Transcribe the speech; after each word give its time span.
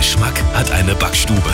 Geschmack 0.00 0.42
hat 0.54 0.70
eine 0.70 0.94
Backstube. 0.94 1.52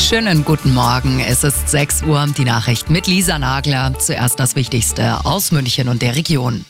Schönen 0.00 0.44
guten 0.44 0.74
Morgen. 0.74 1.20
Es 1.20 1.44
ist 1.44 1.68
6 1.68 2.02
Uhr. 2.02 2.26
Die 2.36 2.42
Nachricht 2.42 2.90
mit 2.90 3.06
Lisa 3.06 3.38
Nagler. 3.38 3.96
Zuerst 3.96 4.40
das 4.40 4.56
Wichtigste 4.56 5.24
aus 5.24 5.52
München 5.52 5.88
und 5.88 6.02
der 6.02 6.16
Region. 6.16 6.64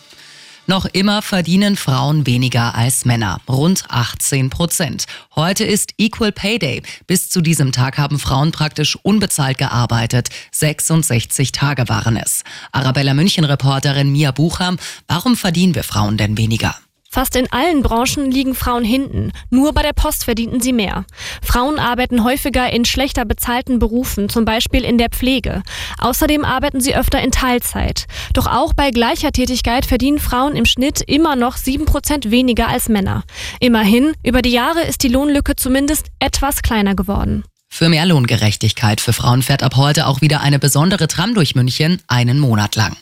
Noch 0.66 0.84
immer 0.84 1.22
verdienen 1.22 1.76
Frauen 1.76 2.26
weniger 2.26 2.74
als 2.74 3.06
Männer, 3.06 3.40
rund 3.48 3.84
18 3.88 4.50
Prozent. 4.50 5.06
Heute 5.34 5.64
ist 5.64 5.94
Equal 5.96 6.32
Pay 6.32 6.58
Day. 6.58 6.82
Bis 7.06 7.30
zu 7.30 7.40
diesem 7.40 7.72
Tag 7.72 7.96
haben 7.96 8.18
Frauen 8.18 8.52
praktisch 8.52 8.98
unbezahlt 9.02 9.56
gearbeitet. 9.56 10.28
66 10.52 11.52
Tage 11.52 11.88
waren 11.88 12.18
es. 12.18 12.44
Arabella 12.70 13.14
München-Reporterin 13.14 14.12
Mia 14.12 14.32
Bucham, 14.32 14.76
warum 15.08 15.38
verdienen 15.38 15.74
wir 15.74 15.84
Frauen 15.84 16.18
denn 16.18 16.36
weniger? 16.36 16.76
Fast 17.16 17.34
in 17.34 17.50
allen 17.50 17.82
Branchen 17.82 18.30
liegen 18.30 18.54
Frauen 18.54 18.84
hinten. 18.84 19.32
Nur 19.48 19.72
bei 19.72 19.80
der 19.80 19.94
Post 19.94 20.24
verdienten 20.24 20.60
sie 20.60 20.74
mehr. 20.74 21.06
Frauen 21.42 21.78
arbeiten 21.78 22.24
häufiger 22.24 22.70
in 22.70 22.84
schlechter 22.84 23.24
bezahlten 23.24 23.78
Berufen, 23.78 24.28
zum 24.28 24.44
Beispiel 24.44 24.84
in 24.84 24.98
der 24.98 25.08
Pflege. 25.08 25.62
Außerdem 25.96 26.44
arbeiten 26.44 26.82
sie 26.82 26.94
öfter 26.94 27.22
in 27.22 27.32
Teilzeit. 27.32 28.04
Doch 28.34 28.46
auch 28.46 28.74
bei 28.74 28.90
gleicher 28.90 29.32
Tätigkeit 29.32 29.86
verdienen 29.86 30.18
Frauen 30.18 30.56
im 30.56 30.66
Schnitt 30.66 31.00
immer 31.00 31.36
noch 31.36 31.56
sieben 31.56 31.86
Prozent 31.86 32.30
weniger 32.30 32.68
als 32.68 32.90
Männer. 32.90 33.24
Immerhin, 33.60 34.12
über 34.22 34.42
die 34.42 34.52
Jahre 34.52 34.82
ist 34.82 35.02
die 35.02 35.08
Lohnlücke 35.08 35.56
zumindest 35.56 36.08
etwas 36.18 36.60
kleiner 36.60 36.94
geworden. 36.94 37.44
Für 37.70 37.88
mehr 37.88 38.04
Lohngerechtigkeit 38.04 39.00
für 39.00 39.14
Frauen 39.14 39.40
fährt 39.40 39.62
ab 39.62 39.76
heute 39.76 40.06
auch 40.06 40.20
wieder 40.20 40.42
eine 40.42 40.58
besondere 40.58 41.08
Tram 41.08 41.32
durch 41.32 41.54
München, 41.54 42.02
einen 42.08 42.38
Monat 42.38 42.76
lang. 42.76 42.94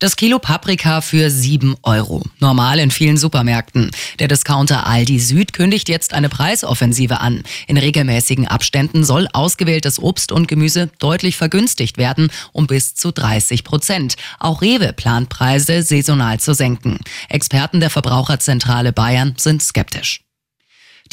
Das 0.00 0.16
Kilo 0.16 0.38
Paprika 0.38 1.02
für 1.02 1.28
7 1.28 1.76
Euro. 1.82 2.22
Normal 2.38 2.78
in 2.78 2.90
vielen 2.90 3.18
Supermärkten. 3.18 3.90
Der 4.18 4.28
Discounter 4.28 4.86
Aldi 4.86 5.20
Süd 5.20 5.52
kündigt 5.52 5.90
jetzt 5.90 6.14
eine 6.14 6.30
Preisoffensive 6.30 7.20
an. 7.20 7.42
In 7.66 7.76
regelmäßigen 7.76 8.48
Abständen 8.48 9.04
soll 9.04 9.28
ausgewähltes 9.34 9.98
Obst 9.98 10.32
und 10.32 10.48
Gemüse 10.48 10.88
deutlich 11.00 11.36
vergünstigt 11.36 11.98
werden, 11.98 12.32
um 12.52 12.66
bis 12.66 12.94
zu 12.94 13.12
30 13.12 13.62
Prozent. 13.62 14.16
Auch 14.38 14.62
Rewe 14.62 14.94
plant 14.94 15.28
Preise 15.28 15.82
saisonal 15.82 16.40
zu 16.40 16.54
senken. 16.54 17.00
Experten 17.28 17.80
der 17.80 17.90
Verbraucherzentrale 17.90 18.94
Bayern 18.94 19.34
sind 19.36 19.62
skeptisch. 19.62 20.22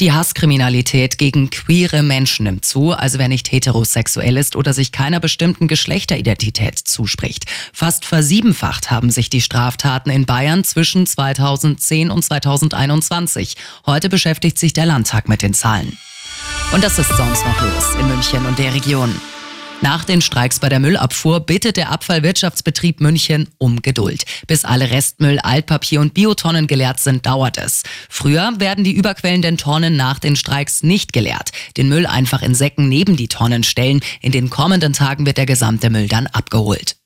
Die 0.00 0.12
Hasskriminalität 0.12 1.18
gegen 1.18 1.50
queere 1.50 2.04
Menschen 2.04 2.44
nimmt 2.44 2.64
zu, 2.64 2.92
also 2.92 3.18
wer 3.18 3.26
nicht 3.26 3.50
heterosexuell 3.50 4.36
ist 4.36 4.54
oder 4.54 4.72
sich 4.72 4.92
keiner 4.92 5.18
bestimmten 5.18 5.66
Geschlechteridentität 5.66 6.78
zuspricht. 6.78 7.46
Fast 7.72 8.04
versiebenfacht 8.04 8.92
haben 8.92 9.10
sich 9.10 9.28
die 9.28 9.40
Straftaten 9.40 10.10
in 10.10 10.24
Bayern 10.24 10.62
zwischen 10.62 11.04
2010 11.04 12.10
und 12.12 12.22
2021. 12.22 13.56
Heute 13.86 14.08
beschäftigt 14.08 14.56
sich 14.56 14.72
der 14.72 14.86
Landtag 14.86 15.28
mit 15.28 15.42
den 15.42 15.52
Zahlen. 15.52 15.98
Und 16.70 16.84
das 16.84 17.00
ist 17.00 17.10
sonst 17.16 17.44
noch 17.44 17.60
los 17.60 17.94
in 17.98 18.06
München 18.06 18.46
und 18.46 18.56
der 18.56 18.74
Region. 18.74 19.12
Nach 19.80 20.04
den 20.04 20.20
Streiks 20.20 20.58
bei 20.58 20.68
der 20.68 20.80
Müllabfuhr 20.80 21.38
bittet 21.40 21.76
der 21.76 21.90
Abfallwirtschaftsbetrieb 21.90 23.00
München 23.00 23.48
um 23.58 23.80
Geduld. 23.80 24.24
Bis 24.48 24.64
alle 24.64 24.90
Restmüll, 24.90 25.38
Altpapier 25.38 26.00
und 26.00 26.14
Biotonnen 26.14 26.66
geleert 26.66 26.98
sind, 26.98 27.24
dauert 27.26 27.58
es. 27.58 27.84
Früher 28.08 28.54
werden 28.58 28.82
die 28.82 28.92
überquellenden 28.92 29.56
Tonnen 29.56 29.96
nach 29.96 30.18
den 30.18 30.34
Streiks 30.34 30.82
nicht 30.82 31.12
geleert. 31.12 31.52
Den 31.76 31.88
Müll 31.88 32.06
einfach 32.06 32.42
in 32.42 32.56
Säcken 32.56 32.88
neben 32.88 33.16
die 33.16 33.28
Tonnen 33.28 33.62
stellen. 33.62 34.00
In 34.20 34.32
den 34.32 34.50
kommenden 34.50 34.94
Tagen 34.94 35.26
wird 35.26 35.36
der 35.36 35.46
gesamte 35.46 35.90
Müll 35.90 36.08
dann 36.08 36.26
abgeholt 36.26 36.96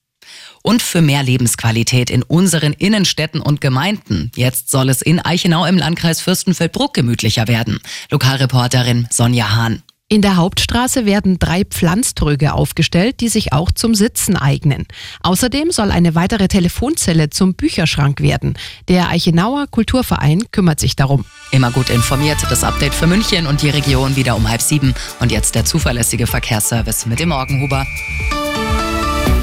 und 0.62 0.80
für 0.80 1.02
mehr 1.02 1.22
Lebensqualität 1.22 2.08
in 2.08 2.22
unseren 2.22 2.72
Innenstädten 2.72 3.40
und 3.40 3.60
Gemeinden. 3.60 4.30
Jetzt 4.36 4.70
soll 4.70 4.88
es 4.88 5.02
in 5.02 5.18
Eichenau 5.18 5.66
im 5.66 5.76
Landkreis 5.76 6.20
Fürstenfeldbruck 6.20 6.94
gemütlicher 6.94 7.48
werden. 7.48 7.80
Lokalreporterin 8.10 9.08
Sonja 9.10 9.54
Hahn. 9.54 9.82
In 10.12 10.20
der 10.20 10.36
Hauptstraße 10.36 11.06
werden 11.06 11.38
drei 11.38 11.64
Pflanztröge 11.64 12.52
aufgestellt, 12.52 13.20
die 13.20 13.30
sich 13.30 13.54
auch 13.54 13.70
zum 13.70 13.94
Sitzen 13.94 14.36
eignen. 14.36 14.86
Außerdem 15.22 15.70
soll 15.70 15.90
eine 15.90 16.14
weitere 16.14 16.48
Telefonzelle 16.48 17.30
zum 17.30 17.54
Bücherschrank 17.54 18.20
werden. 18.20 18.52
Der 18.88 19.08
Eichenauer 19.08 19.68
Kulturverein 19.70 20.42
kümmert 20.52 20.80
sich 20.80 20.96
darum. 20.96 21.24
Immer 21.50 21.70
gut 21.70 21.88
informiert, 21.88 22.36
das 22.50 22.62
Update 22.62 22.92
für 22.92 23.06
München 23.06 23.46
und 23.46 23.62
die 23.62 23.70
Region 23.70 24.14
wieder 24.14 24.36
um 24.36 24.50
halb 24.50 24.60
sieben. 24.60 24.94
Und 25.20 25.32
jetzt 25.32 25.54
der 25.54 25.64
zuverlässige 25.64 26.26
Verkehrsservice 26.26 27.06
mit 27.06 27.18
dem 27.18 27.30
Morgenhuber. 27.30 27.86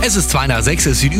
Es 0.01 0.15
ist 0.15 0.29
2 0.29 0.47
nach 0.47 0.61
6, 0.61 0.85
es 0.85 0.99
sieht 0.99 1.13